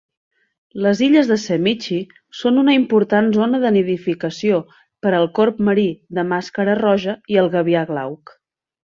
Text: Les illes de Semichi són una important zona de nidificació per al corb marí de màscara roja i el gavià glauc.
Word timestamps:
Les 0.83 1.01
illes 1.07 1.27
de 1.31 1.35
Semichi 1.41 1.97
són 2.37 2.55
una 2.61 2.73
important 2.77 3.29
zona 3.37 3.59
de 3.65 3.71
nidificació 3.75 4.57
per 5.07 5.11
al 5.17 5.29
corb 5.41 5.61
marí 5.71 5.85
de 6.19 6.23
màscara 6.35 6.75
roja 6.85 7.15
i 7.35 7.39
el 7.43 7.51
gavià 7.57 7.85
glauc. 7.91 8.35